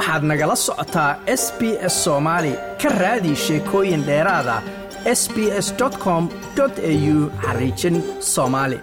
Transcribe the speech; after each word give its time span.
waxaad 0.00 0.22
nagala 0.30 0.56
socotaa 0.66 1.10
s 1.42 1.44
b 1.58 1.60
s 1.92 1.94
soomaali 2.04 2.52
ka 2.82 2.88
raadi 3.02 3.32
sheekooyin 3.44 4.02
dheeraada 4.08 4.56
s 5.20 5.22
b 5.34 5.36
s 5.64 5.68
com 6.04 6.22
au 6.60 7.16
xariijin 7.44 7.96
soomaali 8.32 8.78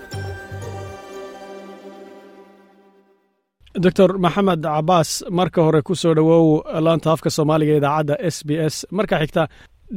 doctor 3.83 4.09
maxamed 4.25 4.61
cabaas 4.75 5.09
marka 5.39 5.59
hore 5.65 5.81
ku 5.87 5.93
soo 6.01 6.13
dhowow 6.17 6.45
laanta 6.85 7.09
afka 7.15 7.29
soomaaliga 7.37 7.73
idaacadda 7.79 8.15
s 8.35 8.37
b 8.47 8.49
s. 8.73 8.75
Marka 8.97 9.15
xigta 9.21 9.43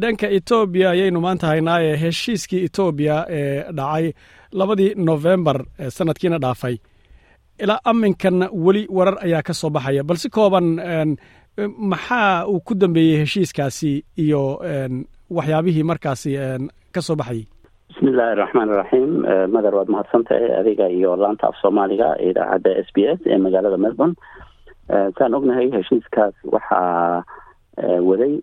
dhanka 0.02 0.26
etoobiya 0.38 0.88
ayaynu 0.94 1.18
maanta 1.26 1.46
haynaaye 1.52 1.90
heshiiskii 2.02 2.60
etoobiya 2.68 3.16
ee 3.38 3.72
dhacay 3.78 4.06
labadii 4.58 4.90
nofembar 5.08 5.58
sanadkiina 5.96 6.38
dhaafay 6.44 6.76
ilaa 7.64 7.80
aminkan 7.84 8.36
weli 8.52 8.86
warar 8.90 9.16
ayaa 9.24 9.42
ka 9.42 9.52
soo 9.54 9.70
baxaya. 9.70 10.02
Balse 10.04 10.28
kooban 10.30 10.66
maxaa 11.92 12.46
uu 12.48 12.60
ku 12.60 12.74
dambeeyey 12.74 13.18
heshiiskaasi 13.22 14.04
iyo 14.18 14.42
waxyaabihii 15.30 15.82
markaasi 15.82 16.30
ka 16.94 17.00
soo 17.02 17.16
baxayay? 17.16 17.46
Bismi 17.88 18.10
illaahi 18.10 18.36
raxmaan 18.40 18.68
iraxiim 18.74 19.10
madar 19.52 19.74
waad 19.74 19.88
mahadsantahay 19.94 20.50
adiga 20.60 20.88
iyo 20.88 21.16
laanta 21.16 21.48
af 21.48 21.56
soomaaliga 21.62 22.08
idaacadda 22.28 22.70
s 22.86 22.88
b 22.94 22.98
s 23.16 23.20
ee 23.26 23.38
magaalada 23.38 23.76
melbourne. 23.76 24.14
Saan 25.18 25.34
ognahay 25.34 25.70
heshiiskaas 25.76 26.34
waxaa 26.44 27.24
waday 28.08 28.40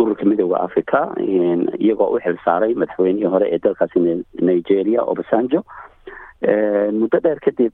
ururka 0.00 0.24
midooda 0.24 0.60
africa 0.66 1.00
iyagoo 1.84 2.10
u 2.16 2.20
xil 2.24 2.36
saaray 2.44 2.74
madaxweynihii 2.74 3.30
hore 3.34 3.46
ee 3.54 3.58
dalkaasi 3.64 3.98
nigeria 4.48 5.02
obasanjo 5.02 5.60
muddo 6.42 7.18
dheer 7.20 7.40
kadib 7.40 7.72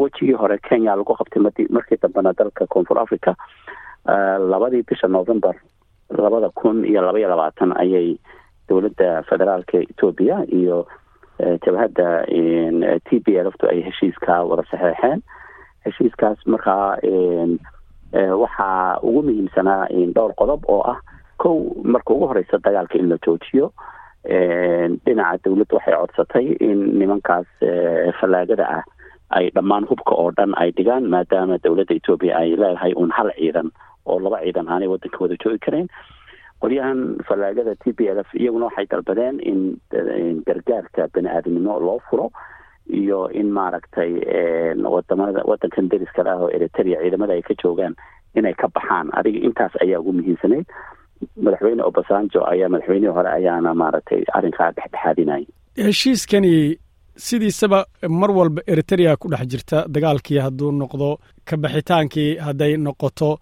wejigii 0.00 0.34
hore 0.34 0.58
kenya 0.58 0.96
lagu 0.96 1.14
qabtay 1.14 1.42
madi 1.42 1.66
markii 1.70 1.98
dambena 2.02 2.32
dalka 2.32 2.66
koonfur 2.66 2.98
africa 2.98 3.34
labadii 4.50 4.82
bisha 4.82 5.08
november 5.08 5.54
labada 6.10 6.50
kun 6.50 6.84
iyo 6.84 7.00
laba 7.02 7.18
iyo 7.18 7.28
labaatan 7.28 7.72
ayay 7.78 8.18
dowladda 8.68 9.22
federaalka 9.22 9.78
etoobiya 9.78 10.44
iyo 10.50 10.86
jabhadda 11.64 12.26
t 13.06 13.20
b 13.24 13.38
lftu 13.42 13.68
ay 13.70 13.80
heshiiska 13.82 14.42
wada 14.44 14.62
saxeexeen. 14.70 15.22
Heshiiskaas 15.84 16.38
markaa 16.46 16.96
waxaa 18.12 18.98
ugu 19.02 19.22
muhiimsanaa 19.22 19.86
dhowr 20.14 20.34
qodob 20.34 20.64
oo 20.68 20.82
ah 20.90 20.98
kow 21.38 21.56
marka 21.84 22.14
ugu 22.14 22.26
horeysa 22.26 22.58
dagaalka 22.58 22.98
in 22.98 23.08
la 23.08 23.16
joojiyo 23.26 23.72
dhinaca 24.26 25.38
dowladda 25.44 25.76
waxay 25.76 25.94
codsatay 26.00 26.46
in 26.68 26.78
nimankaas 27.00 27.46
fallaagada 28.20 28.66
ah 28.78 28.82
ay 29.38 29.50
dhammaan 29.56 29.84
hubka 29.90 30.14
oo 30.14 30.30
dhan 30.38 30.52
ay 30.62 30.70
dhigaan 30.78 31.08
maadaama 31.14 31.58
dowladda 31.64 31.94
etoobiya 31.98 32.36
ay 32.40 32.50
leedahay 32.62 32.92
uun 32.94 33.10
hal 33.18 33.30
ciidan 33.38 33.70
oo 34.06 34.18
laba 34.20 34.38
ciidan 34.44 34.68
aanay 34.68 34.88
waddanka 34.92 35.18
wada 35.24 35.36
joogi 35.44 35.58
karayn 35.66 35.88
qolyahan 36.62 37.00
fallaagada 37.28 37.74
t 37.82 37.92
b 37.96 38.06
l 38.14 38.18
f 38.22 38.30
iyaguna 38.34 38.68
waxay 38.70 38.86
dalbadeen 38.92 39.40
in 39.40 39.60
gargaarka 40.46 41.08
bani 41.14 41.28
aadamnimo 41.28 41.80
loo 41.80 41.98
furo 42.10 42.30
iyo 43.00 43.26
in 43.40 43.50
maaragtay 43.58 44.12
waddamada 44.94 45.42
wadankan 45.50 45.88
deriska 45.92 46.22
ah 46.32 46.38
oo 46.44 46.50
eritrea 46.56 47.00
ciidamada 47.02 47.32
ay 47.34 47.42
ka 47.42 47.54
joogaan 47.62 47.94
inay 48.34 48.54
ka 48.54 48.68
baxaan. 48.74 49.10
Adiga 49.12 49.38
intaas 49.48 49.74
ayaa 49.84 50.00
ugu 50.00 50.12
muhiimsanayd 50.18 50.66
madaxweyne 51.44 51.82
obasanjo 51.90 52.40
ayaa 52.52 52.68
madaxweynihii 52.74 53.14
hore 53.18 53.30
ayaana 53.38 53.74
maaragtay 53.74 54.22
arrinkaa 54.36 54.70
dhexdhexaadinayay 54.76 55.46
heshiiskani 55.86 56.54
sidiisaba 57.26 57.84
mar 58.20 58.30
walba 58.30 58.60
eritrea 58.66 59.16
ku 59.16 59.28
dhex 59.32 59.46
jirta 59.52 59.84
dagaalkii 59.94 60.38
hadduu 60.46 60.70
noqdo 60.82 61.08
kabaxitaankii 61.50 62.30
hadday 62.46 62.76
noqoto 62.76 63.38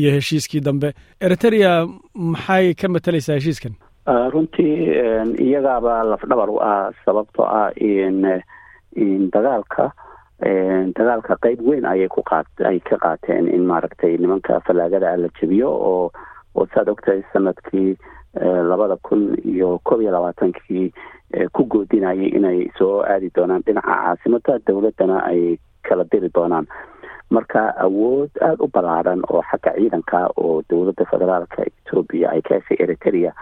iyo 0.00 0.10
heshiiskii 0.16 0.60
dambe. 0.60 0.88
Eritrea 1.20 1.86
maxay 2.14 2.74
ka 2.74 2.88
matalaysaa 2.88 3.34
heshiiskan? 3.38 3.74
Runtii 4.32 4.74
iyagaaba 5.46 6.02
lafdhabar 6.10 6.50
u 6.50 6.56
ah 6.60 6.90
sababtoo 7.04 7.44
ah 7.44 7.70
in 7.76 9.28
dagaalka 9.34 9.92
dagaalka 10.98 11.36
qeyb 11.44 11.60
weyn 11.68 11.84
ayay 11.86 12.08
ku 12.08 12.22
qaat 12.30 12.46
ay 12.66 12.80
ka 12.80 12.96
qaateen 13.04 13.46
in 13.54 13.64
maaragtay 13.70 14.16
nimanka 14.18 14.60
fallaagada 14.66 15.12
ah 15.12 15.16
la 15.16 15.28
jebiyo 15.40 15.68
oo 15.70 16.10
oo 16.54 16.66
saad 16.74 16.88
ogtahay 16.88 17.22
sannadkii 17.32 17.96
labada 18.70 18.96
kun 19.02 19.36
iyo 19.44 19.78
koob 19.84 20.00
iyo 20.00 20.12
labaatankii 20.12 20.92
ku 21.52 21.64
goodinayay 21.64 22.28
inay 22.38 22.70
soo 22.78 23.02
aadi 23.02 23.30
doonaan 23.36 23.62
dhinaca 23.66 23.88
caasimada 24.02 24.58
dowladdana 24.66 25.18
ay 25.32 25.58
kala 25.88 26.04
diri 26.12 26.28
doonaan 26.34 26.66
marka 27.30 27.60
awood 27.86 28.30
aada 28.40 28.64
u 28.64 28.68
ballaaran 28.74 29.22
oo 29.30 29.42
xagga 29.50 29.72
ciidanka 29.76 30.28
oo 30.36 30.62
dowladda 30.70 31.04
federaalka 31.12 31.62
etoobiya 31.68 32.30
ay 32.30 32.42
ka 32.42 32.54
heshay 32.60 32.76
eritrea 32.84 33.32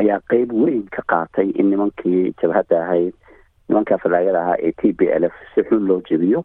ayaa 0.00 0.20
qeyb 0.30 0.52
weyn 0.52 0.82
ka 0.96 1.02
qaatay 1.12 1.48
in 1.60 1.70
nimankii 1.70 2.34
jabhadda 2.42 2.82
ahayd 2.84 3.14
nimanka 3.68 3.98
fallaagada 4.02 4.40
ahaa 4.42 4.58
ee 4.66 4.72
t 4.72 4.92
b 4.92 5.08
l 5.20 5.24
f 5.24 5.36
si 5.54 5.62
xun 5.68 5.86
loo 5.88 6.00
jebiyo 6.10 6.44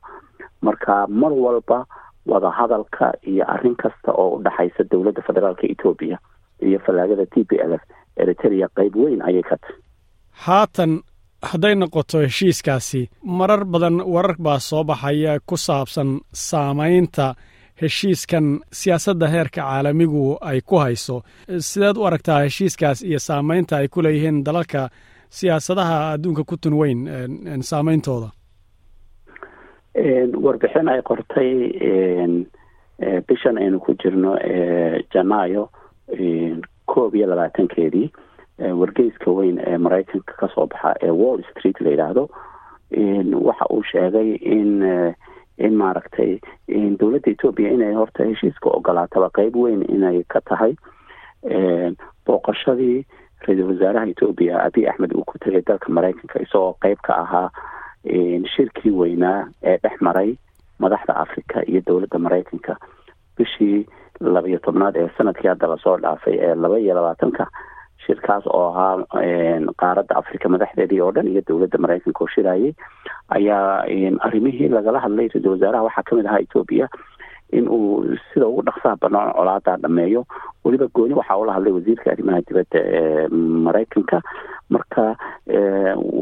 marka 0.61 1.07
mar 1.07 1.33
walba 1.33 1.85
wadahadalka 2.31 3.05
iyo 3.31 3.43
arrin 3.53 3.75
kasta 3.75 4.11
oo 4.21 4.29
u 4.35 4.43
dhexaysa 4.43 4.83
dowladda 4.91 5.21
federaalka 5.27 5.63
etoobiya 5.73 6.17
iyo 6.67 6.79
fallaagada 6.85 7.25
t 7.25 7.43
b 7.49 7.51
l 7.69 7.73
f 7.73 7.83
eritrea 8.21 8.67
qeyb 8.77 8.93
weyn 8.95 9.21
ayay 9.27 9.43
ka 9.49 9.55
tahay. 9.61 9.77
Haatan 10.45 10.91
hadday 11.49 11.75
noqoto 11.75 12.17
heshiiskaasi 12.25 13.01
marar 13.39 13.61
badan 13.73 13.97
warar 14.13 14.35
baa 14.45 14.59
soo 14.69 14.83
baxaya 14.83 15.33
ku 15.49 15.55
saabsan 15.57 16.09
saamaynta 16.47 17.27
heshiiskan 17.81 18.45
siyaasadda 18.79 19.27
heerka 19.33 19.61
caalamigu 19.61 20.37
ay 20.49 20.59
ku 20.61 20.75
hayso. 20.83 21.17
Sideed 21.69 21.97
u 21.97 22.05
aragtaa 22.07 22.39
heshiiskaas 22.45 22.99
iyo 23.09 23.19
saamaynta 23.19 23.77
ay 23.77 23.87
ku 23.87 23.99
leeyihiin 24.05 24.43
dalalka 24.47 24.89
siyaasadaha 25.29 25.97
adduunka 26.13 26.43
ku 26.49 26.55
tun 26.57 26.73
weyn 26.81 26.99
saameyntooda 27.71 28.29
warbixin 29.95 30.89
ay 30.91 31.01
qortay 31.01 31.51
bishan 33.27 33.57
aynu 33.57 33.79
ku 33.79 33.93
jirno 33.95 34.35
janaayo 35.13 35.69
koob 36.87 37.15
iyo 37.15 37.27
labaatankeedii. 37.27 38.11
Wargeyska 38.59 39.31
weyn 39.31 39.59
ee 39.59 39.77
maraykanka 39.77 40.33
ka 40.39 40.47
soo 40.55 40.67
baxa 40.67 40.93
ee 41.03 41.11
wall 41.11 41.43
street 41.51 41.79
la 41.81 41.89
yidhaahdo 41.91 42.29
waxa 43.47 43.65
uu 43.71 43.83
sheegay 43.83 44.35
in 44.35 44.83
in 45.57 45.73
maaragtay 45.75 46.39
dowladda 46.99 47.31
etoobiya 47.31 47.71
inay 47.71 47.93
horta 47.95 48.23
heshiiska 48.27 48.69
ogolaataba 48.69 49.29
qeyb 49.35 49.55
weyn 49.55 49.83
inay 49.91 50.23
ka 50.27 50.39
tahay. 50.41 50.75
Booqashadii 52.25 53.05
ra'iisul 53.47 53.69
wasaaraha 53.71 54.07
etoobiya 54.11 54.63
abiy 54.65 54.87
axmed 54.89 55.11
uu 55.15 55.23
ku 55.27 55.37
tegay 55.39 55.61
dalka 55.67 55.91
maraykanka 55.91 56.39
isagoo 56.43 56.75
qeyb 56.83 56.99
ka 57.03 57.13
ahaa 57.23 57.49
shirkii 58.55 58.91
weynaa 58.91 59.47
ee 59.63 59.77
dhex 59.83 60.01
maray 60.01 60.35
madaxda 60.79 61.15
africa 61.15 61.63
iyo 61.67 61.81
dowladda 61.87 62.19
maraykanka. 62.19 62.77
Bishii 63.37 63.85
labaiyo 64.19 64.59
tobnaad 64.59 64.95
ee 64.97 65.09
sannadkii 65.17 65.47
hadda 65.47 65.67
la 65.67 65.77
soo 65.77 65.97
dhaafay 65.97 66.35
ee 66.39 66.55
laba 66.55 66.79
iyo 66.79 66.95
labaatanka 66.95 67.47
shirkaas 68.05 68.43
oo 68.47 68.67
ahaa 68.69 69.03
qaaradda 69.81 70.15
africa 70.15 70.45
madaxdeedii 70.49 71.01
oo 71.01 71.11
dhan 71.11 71.27
iyo 71.27 71.41
dowladda 71.47 71.77
maraykanka 71.77 72.23
oo 72.23 72.27
shirayay 72.35 72.73
ayaa 73.29 73.83
arrimihii 74.19 74.69
lagala 74.69 74.99
hadlay 74.99 75.27
ra'iisul 75.27 75.51
wasaaraha 75.51 75.83
waxaa 75.87 76.03
ka 76.09 76.15
mid 76.15 76.25
ahaa 76.25 76.39
etoobiya 76.45 76.87
in 77.57 77.67
uu 77.77 78.03
sida 78.33 78.47
ugu 78.47 78.61
dhaqsaha 78.67 78.97
banaan 79.03 79.33
colaadaa 79.37 79.77
dhameeyo. 79.83 80.21
Weliba 80.65 80.87
gooni 80.95 81.13
waxaa 81.19 81.37
ula 81.41 81.53
hadlay 81.57 81.73
wasiirka 81.77 82.11
arrimaha 82.13 82.41
dibadda 82.47 82.79
ee 82.99 83.27
maraykanka. 83.67 84.21
Marka 84.69 85.03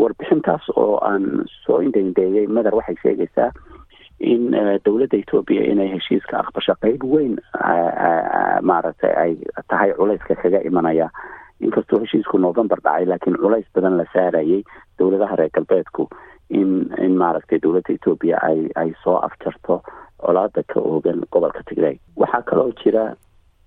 warbixintaas 0.01 0.65
oo 0.75 0.97
aan 1.09 1.45
soo 1.65 1.79
indhaindheeyey 1.85 2.47
madar 2.47 2.75
waxay 2.75 2.95
sheegaysaa 3.03 3.51
in 4.19 4.51
dowladda 4.85 5.17
etoobiya 5.23 5.63
inay 5.71 5.89
heshiiska 5.95 6.39
aqbasho 6.43 6.75
qeyb 6.83 7.01
weyn 7.13 7.33
maaragtay 8.69 9.13
ay 9.23 9.31
tahay 9.69 9.93
culayska 9.97 10.35
kaga 10.43 10.61
imanaya. 10.69 11.09
Inkastoo 11.63 11.99
heshiisku 12.03 12.37
november 12.37 12.77
dhacay 12.83 13.05
laakiin 13.05 13.37
culays 13.41 13.67
badan 13.75 13.97
la 13.97 14.05
saarayay 14.13 14.63
dowladaha 14.99 15.35
reer 15.39 15.51
galbeedku 15.57 16.07
in 16.49 16.69
in 17.05 17.15
maaragtay 17.21 17.59
dowladda 17.63 17.93
etoobiya 17.97 18.37
ay 18.49 18.59
ay 18.75 18.89
soo 19.03 19.17
afjarto 19.27 19.81
colaada 20.25 20.63
ka 20.71 20.79
oogan 20.79 21.21
gobolka 21.31 21.63
tigray. 21.69 21.99
Waxaa 22.17 22.41
kaloo 22.49 22.71
jira 22.83 23.15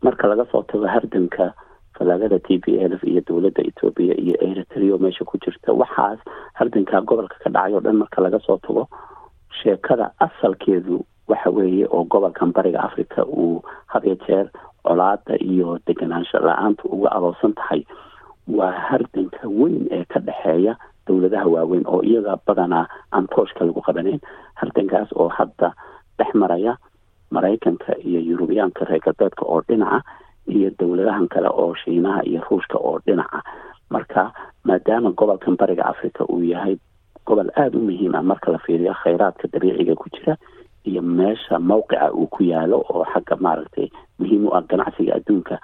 marka 0.02 0.28
laga 0.28 0.44
soo 0.52 0.62
tago 0.62 0.86
hardanka 0.86 1.52
fallaagada 1.96 2.38
t 2.46 2.58
b 2.62 2.76
l 2.76 2.92
iyo 3.04 3.20
dowladda 3.28 3.62
etoobiya 3.70 4.14
iyo 4.20 4.34
eritrea 4.48 4.98
meesha 5.00 5.24
ku 5.24 5.38
jirta 5.44 5.72
waxaas 5.72 6.18
hardanka 6.58 7.00
gobolka 7.08 7.36
ka 7.44 7.50
dhacay 7.50 7.72
oo 7.74 7.80
dhan 7.80 7.96
marka 8.02 8.20
laga 8.22 8.38
soo 8.46 8.58
tago 8.66 8.88
sheekada 9.62 10.10
asalkeedu 10.20 11.04
waxa 11.28 11.50
weeye 11.50 11.86
oo 11.90 12.04
gobolkan 12.04 12.52
bariga 12.52 12.80
africa 12.88 13.24
uu 13.24 13.62
hadiyo 13.86 14.16
jeer 14.26 14.46
colaada 14.84 15.34
iyo 15.40 15.78
deganaansho 15.86 16.38
la'aanta 16.38 16.84
uga 16.84 17.08
adoorsan 17.16 17.52
tahay. 17.58 17.82
Waa 18.46 18.70
hardanka 18.88 19.48
weyn 19.48 19.88
ee 19.90 20.04
ka 20.04 20.20
dhexeeya 20.20 20.76
dowladaha 21.06 21.46
waaweyn 21.54 21.82
oo 21.86 22.02
iyaga 22.06 22.36
badanaa 22.46 22.86
aan 23.12 23.26
tooshka 23.34 23.64
lagu 23.66 23.80
qabaneyn. 23.82 24.20
Hardankaas 24.54 25.10
oo 25.16 25.28
hadda 25.28 25.72
dhex 26.18 26.34
maraya 26.34 26.76
maraykanka 27.30 27.96
iyo 28.08 28.20
yurubiyaanka 28.20 28.84
reer 28.84 29.00
galbeedka 29.00 29.42
oo 29.44 29.60
dhinaca 29.68 30.02
iyo 30.46 30.70
dowladahan 30.78 31.28
kale 31.28 31.48
oo 31.48 31.74
shiinaha 31.74 32.22
iyo 32.24 32.40
ruushka 32.50 32.78
oo 32.78 32.98
dhinaca. 33.06 33.42
Marka 33.90 34.32
maadaama 34.64 35.10
gobolkan 35.10 35.56
bariga 35.56 35.84
africa 35.86 36.24
uu 36.28 36.42
yahay 36.42 36.76
gobol 37.26 37.50
aada 37.56 37.78
u 37.78 37.82
muhiim 37.82 38.14
ah 38.14 38.22
marka 38.22 38.52
la 38.52 38.58
fiiriyo 38.58 38.94
khayraadka 38.94 39.48
dabiiciga 39.52 39.94
ku 39.94 40.06
jira 40.14 40.36
iyo 40.86 41.02
meesha 41.02 41.58
mawqica 41.58 42.12
uu 42.14 42.26
ku 42.26 42.42
yaalo 42.42 42.78
oo 42.90 43.04
xagga 43.12 43.36
maaragtay 43.40 43.90
muhiim 44.18 44.46
u 44.46 44.54
ah 44.54 44.62
ganacsiga 44.62 45.14
adduunka 45.18 45.58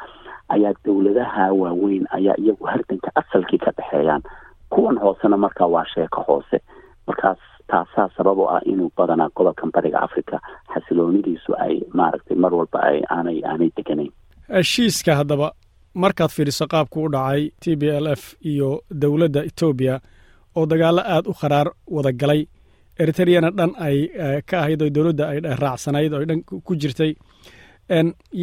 ayaa 0.49 0.75
dowladaha 0.85 1.53
waaweyn 1.55 2.07
ayaa 2.11 2.35
iyagu 2.39 2.65
hardanka 2.67 3.11
asalkii 3.15 3.59
ka 3.59 3.71
dhexeeyaan. 3.79 4.23
Kuwan 4.71 4.99
hoosena 4.99 5.37
marka 5.37 5.67
waa 5.67 5.85
sheeko 5.95 6.21
hoose. 6.27 6.59
Markaas 7.07 7.39
taasaa 7.73 8.09
sabab 8.17 8.39
u 8.39 8.47
ah 8.55 8.61
inuu 8.73 8.91
badanaa 8.99 9.29
gobolkan 9.37 9.71
bariga 9.75 9.99
africa 10.07 10.37
xasiloonidiisu 10.75 11.51
ay 11.65 11.75
maaragtay 11.99 12.37
mar 12.45 12.53
walba 12.59 12.79
ay 12.91 12.99
aanay 13.17 13.39
aanay 13.51 13.71
deganayn 13.77 14.13
heshiiska 14.57 15.13
haddaba 15.21 15.49
markaad 16.05 16.31
fiiriso 16.37 16.65
qaabku 16.73 16.99
u 17.07 17.09
dhacay 17.15 17.43
t 17.63 17.77
b 17.81 17.83
l 18.05 18.07
f 18.17 18.23
iyo 18.53 18.71
dowladda 19.03 19.41
etoobiya 19.51 19.95
oo 20.59 20.65
dagaalo 20.73 21.03
aada 21.15 21.29
u 21.31 21.35
kharaar 21.41 21.69
wada 21.97 22.13
galay 22.23 22.41
eritreyana 23.03 23.51
dhan 23.59 23.71
ay 23.87 23.97
ka 24.51 24.57
ahayd 24.63 24.83
oo 24.87 24.91
dowladda 24.97 25.25
ay 25.33 25.39
raacsanayd 25.65 26.13
oo 26.19 26.25
dhan 26.31 26.41
ku 26.67 26.73
jirtay 26.83 27.13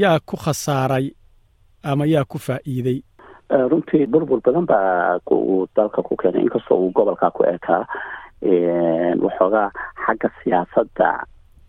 yaa 0.02 0.20
ku 0.30 0.36
khasaaray 0.46 1.06
ama 1.92 2.06
yaa 2.14 2.26
ku 2.32 2.38
faa'iiday? 2.38 3.00
Runtii 3.72 4.06
burbur 4.14 4.42
badan 4.46 4.66
baa 4.66 5.20
uu 5.32 5.68
dalka 5.76 6.02
ku 6.04 6.16
keenay. 6.22 6.42
Inkastoo 6.46 6.78
uu 6.78 6.92
gobolkaa 6.92 7.32
ku 7.32 7.44
ekaa 7.44 7.86
waxoogaa 8.42 9.72
xagga 10.06 10.30
siyaasadda 10.44 11.10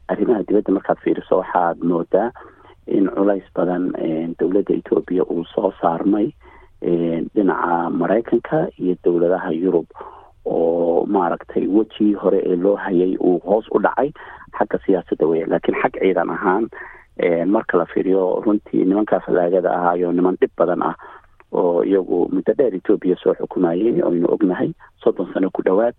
arrimaha 0.09 0.43
dibadda 0.49 0.73
markaad 0.73 0.99
fiiriso 1.05 1.39
waxaad 1.43 1.79
moodaa 1.83 2.31
in 2.87 3.09
culays 3.17 3.47
badan 3.55 3.93
dowladda 4.39 4.75
etoobiya 4.75 5.25
uu 5.31 5.45
soo 5.55 5.73
saarmay 5.81 6.31
dhinaca 7.35 7.91
maraykanka 7.91 8.69
iyo 8.79 8.95
dowladaha 9.05 9.51
yurub. 9.53 9.87
Oo 10.45 11.07
maaragtay 11.07 11.67
wejigii 11.67 12.15
hore 12.15 12.39
ee 12.47 12.57
loo 12.57 12.77
hayay 12.77 13.17
uu 13.21 13.39
hoos 13.45 13.67
u 13.71 13.79
dhacay 13.79 14.11
xagga 14.59 14.79
siyaasadda 14.87 15.27
weya 15.27 15.47
laakiin 15.47 15.77
xag 15.83 15.93
ciidan 16.01 16.31
ahaan 16.31 16.69
marka 17.47 17.79
la 17.79 17.85
fiiriyo 17.87 18.41
runtii 18.47 18.85
nimankaa 18.85 19.21
fallaagada 19.21 19.71
ahaayo 19.77 20.13
niman 20.13 20.37
dhib 20.41 20.51
badan 20.59 20.83
ah 20.83 20.95
oo 21.53 21.85
iyagu 21.85 22.29
muddo 22.33 22.53
dheer 22.59 22.75
etoobiya 22.75 23.17
soo 23.23 23.35
xukumayay 23.35 24.01
aynu 24.03 24.27
ognahay 24.33 24.73
soddon 25.05 25.29
sano 25.35 25.51
ku 25.51 25.63
dhowaad 25.63 25.95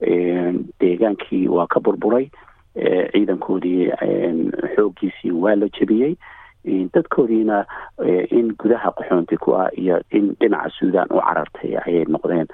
deegaankii 0.00 1.48
waa 1.48 1.66
ka 1.66 1.80
burburay. 1.80 2.30
Ciidankoodii 3.12 3.90
xooggiisii 4.76 5.30
waa 5.32 5.54
la 5.56 5.68
jebiyey. 5.68 6.16
Dadkoodiina 6.94 7.64
in 8.30 8.54
gudaha 8.58 8.90
qaxoonti 8.96 9.36
ku 9.36 9.52
ah 9.56 9.68
iyo 9.78 10.00
in 10.10 10.34
dhinaca 10.40 10.70
suudan 10.78 11.06
u 11.10 11.20
carartay 11.20 11.76
ayay 11.86 12.04
noqdeen. 12.08 12.46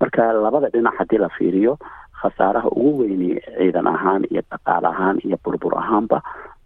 Marka 0.00 0.32
labada 0.32 0.68
dhinac 0.68 0.94
haddii 0.98 1.18
la 1.18 1.28
fiiriyo 1.38 1.78
khasaaraha 2.22 2.68
ugu 2.70 2.98
weyni 3.00 3.40
ciidan 3.58 3.86
ahaan 3.86 4.24
iyo 4.30 4.42
dhaqaal 4.50 4.84
ahaan 4.84 5.18
iyo 5.24 5.36
burbur 5.44 5.78
ahaanba 5.78 6.22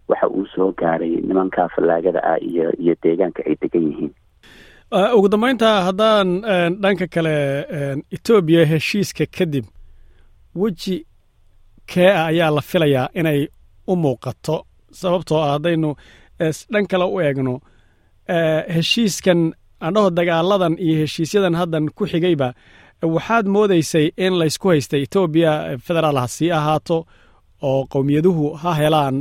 waxa 0.07 0.27
uu 0.29 0.45
soo 0.55 0.71
gaaray 0.71 1.15
nimanka 1.21 1.69
fallaagada 1.75 2.19
ah 2.23 2.37
iyo 2.41 2.71
iyo 2.77 2.95
deegaanka 3.03 3.43
ay 3.47 3.55
degan 3.61 3.83
yihiin. 3.91 4.11
Ugu 5.15 5.27
dambeynta 5.29 5.81
haddaan 5.87 6.41
dhanka 6.81 7.07
kale 7.07 7.35
etoobiya 8.11 8.65
heshiiska 8.65 9.25
kadib 9.37 9.65
weji 10.55 11.05
kee 11.91 12.09
ah 12.11 12.25
ayaa 12.31 12.51
la 12.55 12.61
filayaa 12.61 13.09
inay 13.19 13.47
u 13.87 13.95
muuqato. 13.95 14.55
Sababtoo 14.91 15.39
ah 15.41 15.51
haddaynu 15.53 15.89
dhan 16.71 16.85
kale 16.91 17.03
u 17.05 17.19
eegno 17.21 17.53
heshiiskan 18.75 19.39
andhaho 19.87 20.09
dagaaladan 20.17 20.75
iyo 20.85 20.95
heshiisyadan 21.03 21.55
haddan 21.59 21.85
ku 21.97 22.03
xigayba 22.11 22.53
waxaad 23.15 23.45
moodaysay 23.55 24.05
in 24.17 24.33
laysku 24.39 24.67
haystay. 24.71 25.01
Etoobiya 25.07 25.51
federaal 25.85 26.17
ha 26.21 26.27
sii 26.27 26.51
ahaato 26.51 26.97
oo 27.69 27.85
qowmiyaduhu 27.93 28.45
ha 28.61 28.71
helaan 28.79 29.15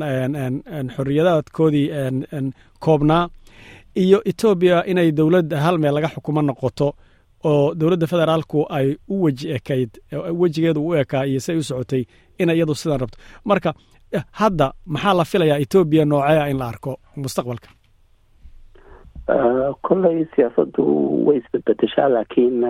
xorriyadaadkoodii 0.96 1.86
koobnaa. 2.84 3.28
Iyo 4.02 4.18
etoobiya 4.30 4.84
inay 4.90 5.08
dowlad 5.18 5.48
hal 5.64 5.76
meel 5.78 5.94
laga 5.94 6.08
xukumo 6.14 6.42
noqoto 6.42 6.88
oo 7.44 7.74
dowladda 7.74 8.06
federaalku 8.06 8.66
ay 8.70 8.96
u 9.08 9.22
weji 9.24 9.46
ekayd 9.58 9.90
wejigeedu 10.40 10.80
u 10.88 10.94
ekaa 10.94 11.24
iyo 11.26 11.40
say 11.40 11.56
u 11.56 11.62
socotay 11.62 12.04
in 12.38 12.50
iyadu 12.50 12.74
sidan 12.74 13.00
rabto. 13.00 13.18
Marka 13.44 13.74
hadda 14.32 14.72
maxaa 14.86 15.14
la 15.14 15.24
filayaa 15.24 15.58
etoobiya 15.64 16.04
noocea 16.04 16.46
in 16.50 16.58
la 16.58 16.68
arko 16.68 16.92
mustaqbalka? 17.16 17.68
Kolley 19.82 20.26
siyaasaddu 20.34 20.84
way 21.26 21.36
isbedbedeshaa 21.38 22.08
laakiin 22.14 22.64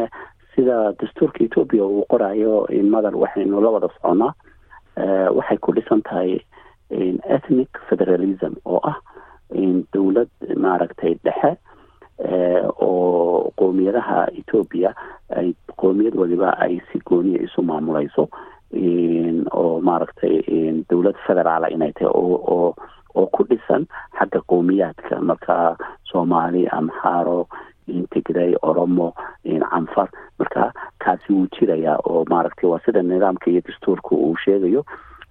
sida 0.55 0.76
dastuurka 1.00 1.44
etoobiya 1.44 1.85
uu 1.85 2.05
qorayo 2.11 2.67
madar 2.94 3.14
waxaynu 3.17 3.61
la 3.64 3.71
wada 3.75 3.88
soconnaa 3.97 4.32
waxay 5.38 5.59
ku 5.59 5.73
dhisan 5.76 6.03
tahay 6.03 6.31
ethnic 7.37 7.69
federalism 7.91 8.53
oo 8.64 8.81
ah 8.91 8.97
dowlad 9.94 10.29
maaragtay 10.56 11.14
dhexe 11.25 11.50
oo 12.81 13.50
qoomiyadaha 13.59 14.26
etoobiya 14.38 14.94
ay 15.37 15.55
qoomiyad 15.76 16.15
waliba 16.19 16.50
ay 16.59 16.81
si 16.93 16.99
gooniya 17.06 17.43
isu 17.47 17.62
maamuleyso 17.62 18.29
oo 19.55 19.81
maaragtay 19.81 20.43
dowlad 20.91 21.17
federaala 21.26 21.70
inay 21.70 21.93
tahay 21.93 22.11
oo 22.15 22.75
oo 23.15 23.26
ku 23.32 23.44
dhisan 23.44 23.87
xagga 24.19 24.41
qowmiyaadka. 24.50 25.20
Marka 25.20 25.76
soomaali 26.11 26.67
amxaaro 26.69 27.47
tigray 28.12 28.55
oromo 28.62 29.14
canfar 29.71 30.09
marka 30.38 30.73
kaasi 30.99 31.32
wuu 31.32 31.47
jirayaa 31.55 31.97
oo 32.05 32.25
maaragtay 32.31 32.69
waa 32.71 32.81
sida 32.87 33.03
nidaamka 33.03 33.50
iyo 33.50 33.61
dastuurka 33.67 34.14
uu 34.17 34.37
sheegayo. 34.44 34.85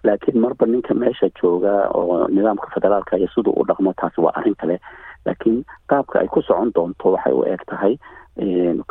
Laakiin 0.03 0.39
marba 0.39 0.65
ninka 0.65 0.93
meesha 0.93 1.29
jooga 1.41 1.89
oo 1.93 2.27
nidaamka 2.27 2.67
federaalka 2.73 3.17
iyo 3.17 3.27
siduu 3.35 3.53
u 3.55 3.63
dhaqmo 3.65 3.93
taasi 3.93 4.21
waa 4.21 4.33
arrin 4.35 4.55
kale 4.55 4.79
laakiin 5.27 5.63
qaabka 5.91 6.19
ay 6.19 6.27
ku 6.33 6.41
socon 6.41 6.71
doonto 6.75 7.11
waxay 7.15 7.33
u 7.33 7.43
eg 7.53 7.61
tahay 7.69 7.93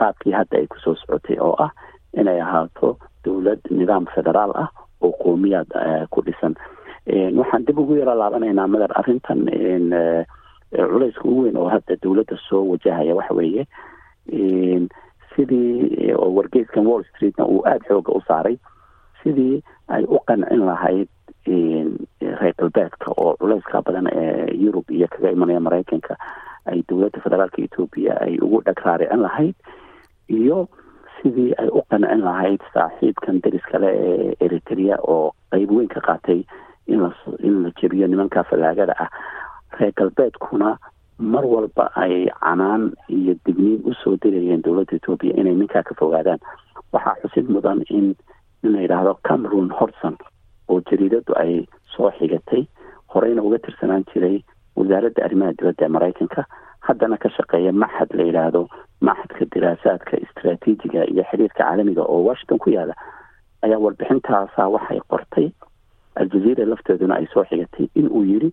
qaabkii 0.01 0.33
hadda 0.39 0.59
ay 0.61 0.67
ku 0.67 0.79
soo 0.85 0.95
socotay 1.01 1.39
oo 1.41 1.55
ah 1.67 1.71
inay 2.21 2.41
ahaato 2.41 2.97
dowlad 3.25 3.61
nidaam 3.71 4.07
federaal 4.15 4.53
ah 4.55 4.69
oo 5.03 5.13
qowmiyaad 5.23 5.71
ku 6.11 6.23
dhisan. 6.27 6.55
Waxaan 7.39 7.65
dib 7.67 7.79
ugu 7.79 7.97
yaro 8.01 8.15
laabanaynaa 8.19 8.67
madar 8.67 8.93
arrintan 8.99 9.47
culayska 10.77 11.25
ugu 11.29 11.43
weyn 11.47 11.57
oo 11.57 11.69
hadda 11.69 11.97
dowladda 12.03 12.37
soo 12.49 12.63
wajahaya 12.71 13.15
waxa 13.15 13.35
weeye. 13.35 13.67
Sidii 15.37 16.13
oo 16.17 16.31
wargeyskan 16.37 16.87
wall 16.87 17.05
streetna 17.11 17.45
uu 17.47 17.63
aada 17.67 17.85
xooga 17.89 18.13
u 18.17 18.21
saaray 18.29 18.57
sidii 19.23 19.63
ay 19.89 20.05
u 20.09 20.19
qancin 20.27 20.65
lahayd 20.67 21.09
reer 22.77 22.91
galbeedka 22.91 23.13
oo 23.17 23.37
culayska 23.41 23.83
badan 23.83 24.07
ee 24.13 24.55
yurub 24.65 24.91
iyo 24.91 25.09
kaga 25.09 25.31
imanaya 25.31 25.61
maraykanka 25.61 26.17
ay 26.67 26.83
dowladda 26.89 27.21
federaalka 27.25 27.63
etoobiya 27.63 28.21
ay 28.21 28.39
ugu 28.43 28.63
dhag 28.67 28.79
raaricin 28.85 29.23
lahayd 29.23 29.55
iyo 30.29 30.69
sidii 31.23 31.55
ay 31.59 31.69
u 31.69 31.83
qancin 31.91 32.21
lahayd 32.25 32.61
saaxiibkan 32.75 33.41
deris 33.43 33.63
kale 33.73 33.89
ee 33.89 34.35
eritrea 34.41 34.99
oo 35.03 35.33
qeyb 35.53 35.71
weyn 35.71 35.89
ka 35.89 36.01
qaatay 36.01 36.45
in 36.87 37.01
la 37.01 37.11
in 37.41 37.63
la 37.63 37.71
jebiyo 37.81 38.07
nimanka 38.07 38.45
fallaagada 38.45 38.95
ah. 38.99 39.11
Reer 39.79 39.93
galbeedkuna 39.97 40.77
mar 41.19 41.45
walba 41.45 41.91
ay 41.97 42.29
canaan 42.41 42.93
iyo 43.09 43.35
digniin 43.47 43.81
u 43.85 43.95
soo 43.95 44.17
dirayeen 44.23 44.63
dowladda 44.63 44.97
etoobiya 44.97 45.37
inay 45.41 45.55
ninkaa 45.55 45.83
ka 45.83 45.95
fogaadaan. 45.99 46.39
Waxaa 46.93 47.17
xusid 47.23 47.49
mudan 47.51 47.83
in 47.91 48.15
in 48.65 48.73
la 48.73 48.81
yidhaahdo 48.85 49.15
cameron 49.29 49.71
horson 49.71 50.17
oo 50.69 50.81
jariidadu 50.91 51.33
ay 51.37 51.67
soo 51.97 52.11
xigatay 52.19 52.63
horeyna 53.15 53.43
uga 53.43 53.59
tirsanaan 53.59 54.05
jiray 54.13 54.37
wasaaradda 54.77 55.25
arrimaha 55.25 55.53
dibadda 55.59 55.85
ee 55.87 55.89
maraykanka. 55.97 56.45
Haddana 56.87 57.17
ka 57.19 57.29
shaqeeya 57.37 57.73
maxad 57.73 58.11
la 58.19 58.23
yidhaahdo 58.29 58.69
maxadka 59.01 59.45
diraasaadka 59.55 60.17
istraatiijiga 60.25 61.05
iyo 61.11 61.25
xiriirka 61.31 61.59
caalamiga 61.65 62.03
oo 62.03 62.21
washington 62.29 62.59
ku 62.59 62.71
yaalla 62.71 62.95
ayaa 63.63 63.79
warbixintaasa 63.85 64.69
waxay 64.75 65.01
qortay. 65.11 65.49
Aljazeera 66.17 66.65
lafteeduna 66.65 67.15
ay 67.19 67.27
soo 67.33 67.45
xigatay 67.45 67.89
in 67.95 68.07
uu 68.09 68.25
yiri 68.25 68.51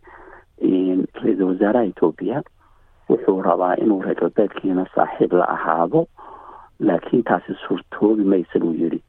ra'iisul 0.62 1.48
wasaaraha 1.52 1.86
etoobiya 1.92 2.42
wuxuu 3.10 3.42
rabaa 3.42 3.76
inuu 3.84 4.02
reer 4.02 4.16
galbeedkiina 4.20 4.86
saaxiib 4.96 5.34
la 5.34 5.46
ahaado 5.56 6.08
laakiin 6.80 7.24
taasi 7.24 7.54
suurtoobi 7.68 8.24
maysa 8.24 8.60
buu 8.60 8.74
yidhi 8.74 9.00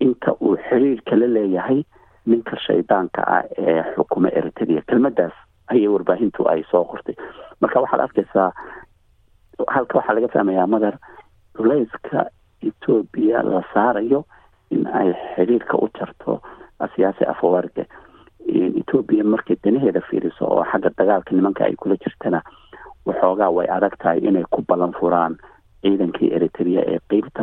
inta 0.00 0.34
uu 0.40 0.56
xiriirka 0.68 1.16
la 1.16 1.26
leeyahay 1.26 1.82
ninka 2.26 2.56
shaydaanka 2.66 3.20
ah 3.36 3.42
ee 3.58 3.82
xukuma 3.96 4.28
eritrea 4.38 4.82
kelmadaas 4.90 5.32
ayay 5.72 5.88
warbaahintu 5.88 6.48
ay 6.52 6.62
soo 6.70 6.84
qortay. 6.84 7.16
Marka 7.60 7.80
waxaad 7.80 8.00
arkaysaa 8.06 8.50
halka 9.74 9.98
waxaa 9.98 10.14
laga 10.16 10.28
fahmayaa 10.34 10.66
madar 10.74 10.94
culayska 11.56 12.20
etoobiya 12.68 13.42
la 13.42 13.62
saarayo 13.74 14.24
in 14.70 14.86
ay 14.86 15.12
xiriirka 15.34 15.76
u 15.76 15.88
jarto 15.98 16.40
siyaasi 16.94 17.24
afawarga 17.32 17.84
etoobiya 18.80 19.24
markay 19.24 19.56
danaheeda 19.64 20.00
fiiriso 20.10 20.44
oo 20.46 20.64
xagga 20.70 20.90
dagaalka 20.98 21.30
nimanka 21.36 21.64
ay 21.64 21.74
kula 21.76 21.96
jirtana 21.96 22.42
waxoogaa 23.06 23.50
way 23.56 23.66
adag 23.76 23.94
tahay 24.02 24.18
inay 24.28 24.44
ku 24.50 24.62
ballan 24.68 24.92
furaan 24.98 25.36
ciidankii 25.82 26.30
eritrea 26.36 26.82
ee 26.92 26.98
qeybta 27.10 27.42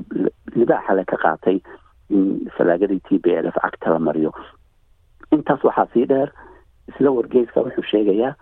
libaaxale 0.55 1.03
ka 1.11 1.17
qaatay 1.23 1.57
in 2.09 2.23
falaagadii 2.57 2.99
t 3.07 3.19
b 3.23 3.25
l 3.43 3.47
f 3.47 3.57
cagta 3.63 3.89
la 3.95 3.99
mariyo 3.99 4.31
intaas 5.31 5.63
waxaa 5.63 5.87
sii 5.93 6.05
dheer 6.05 6.29
isla 6.89 7.11
wargeyska 7.11 7.61
wuxuu 7.61 7.83
sheegayaa 7.91 8.33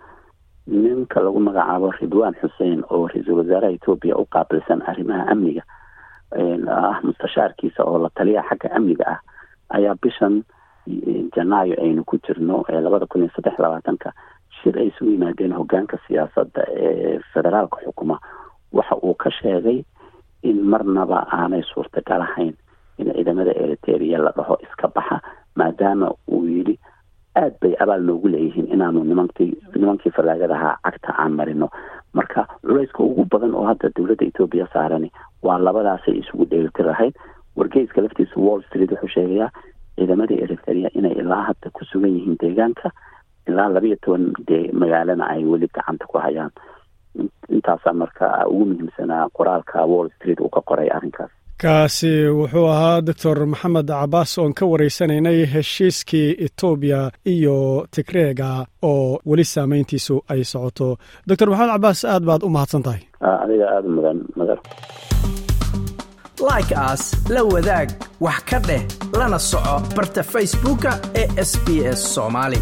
ninka 0.66 1.20
lagu 1.20 1.40
magacaabo 1.40 1.90
ridwaan 2.00 2.34
xuseen 2.40 2.84
oo 2.90 3.06
ra'iisul 3.08 3.38
wasaaraha 3.40 3.72
etoobiya 3.76 4.16
u 4.16 4.24
qaabilsan 4.34 4.82
arrimaha 4.90 5.26
amniga 5.32 5.62
ah 6.68 7.00
mustashaarkiisa 7.02 7.84
oo 7.84 7.98
la 7.98 8.10
taliya 8.14 8.42
xagga 8.48 8.68
amniga 8.76 9.04
ah 9.14 9.20
ayaa 9.76 9.94
bishan 10.02 10.42
janaayo 11.36 11.74
aynu 11.84 12.04
ku 12.04 12.16
jirno 12.26 12.64
ee 12.68 12.80
labada 12.80 13.06
kun 13.06 13.22
iyo 13.22 13.30
saddex 13.36 13.58
labaatanka 13.58 14.12
shir 14.60 14.78
ay 14.78 14.86
isugu 14.88 15.10
yimaadeen 15.10 15.52
hogaanka 15.52 15.98
siyaasadda 16.06 16.62
ee 16.76 17.18
federaalka 17.32 17.76
xukuma. 17.84 18.18
Waxa 18.72 18.96
uu 19.02 19.14
ka 19.14 19.30
sheegay 19.30 19.84
in 20.42 20.62
marnaba 20.64 21.26
aanay 21.32 21.62
suurtagal 21.62 22.22
ahayn 22.22 22.54
in 22.98 23.12
ciidamada 23.14 23.52
eriteria 23.64 24.18
la 24.18 24.32
dhaho 24.36 24.56
iska 24.66 24.88
baxa 24.88 25.20
maadaama 25.60 26.08
uu 26.34 26.44
yidhi 26.54 26.74
aad 27.42 27.54
bay 27.62 27.74
abaal 27.84 28.02
noogu 28.08 28.28
leeyihiin 28.34 28.68
inaanu 28.74 29.04
nimankii 29.10 29.50
nimankii 29.74 30.12
fallaagadahaa 30.16 30.74
cagta 30.84 31.14
aan 31.22 31.32
marino. 31.38 31.68
Marka 32.12 32.46
culayska 32.66 33.02
ugu 33.02 33.24
badan 33.32 33.54
oo 33.54 33.64
hadda 33.70 33.90
dowladda 33.96 34.24
etoobiya 34.30 34.66
saarani 34.72 35.10
waa 35.42 35.58
labadaasay 35.58 36.16
isugu 36.22 36.44
dheelitirahayd. 36.50 37.14
Wargeyska 37.56 38.00
laftiisa 38.02 38.40
wall 38.46 38.62
street 38.68 38.90
wuxuu 38.92 39.08
sheegayaa 39.14 39.50
ciidamada 39.96 40.34
eritrea 40.44 40.90
inay 40.98 41.12
ilaa 41.22 41.42
hadda 41.50 41.70
ku 41.76 41.84
sugan 41.84 42.14
yihiin 42.16 42.36
deegaanka 42.42 42.90
ilaa 43.48 43.68
labiyo 43.74 43.96
toban 44.04 44.24
dee 44.48 44.64
magaalana 44.72 45.24
ay 45.34 45.44
weli 45.44 45.68
gacanta 45.74 46.06
ku 46.06 46.18
hayaan. 46.18 46.50
Intaasaa 47.48 47.92
marka 47.92 48.46
ugu 48.46 48.64
muhiimsanaa 48.66 49.28
qoraalka 49.36 49.84
wall 49.92 50.10
street 50.16 50.40
uu 50.40 50.48
ka 50.56 50.60
qoray 50.68 50.88
arrinkaas 50.96 51.30
kaasi 51.62 52.10
wuxuu 52.38 52.66
ahaa 52.74 53.00
doctor 53.06 53.36
maxamed 53.52 53.88
cabaas 54.00 54.32
oon 54.38 54.52
ka 54.58 54.64
wareysanaynay 54.72 55.38
heshiiskii 55.54 56.28
etoobiya 56.46 57.00
iyo 57.34 57.56
tigreega 57.94 58.50
oo 58.82 59.18
weli 59.26 59.44
saameyntiisu 59.44 60.16
ay 60.32 60.44
socoto. 60.52 60.88
doctor 61.28 61.48
maxamed 61.50 61.72
cabaas 61.74 62.00
aad 62.04 62.22
baad 62.28 62.42
u 62.46 62.50
mahadsan 62.56 62.82
tahay. 62.86 63.00
Adiga 63.42 63.66
aada 63.74 63.88
mudan 63.96 64.18
mudan 64.38 64.58
like 66.50 66.74
aas 66.86 67.02
la 67.34 67.42
wadaag 67.52 67.88
wax 68.24 68.38
ka 68.50 68.58
dheh 68.68 68.82
lana 69.18 69.38
soco 69.50 69.74
barta 69.96 70.22
facebooka 70.32 70.90
ee 71.20 71.26
sb 71.50 71.66
s 71.98 72.00
soomaali 72.14 72.60